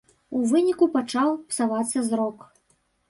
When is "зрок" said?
2.09-2.51